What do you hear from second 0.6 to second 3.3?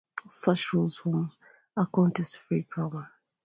rules form a context-free grammar.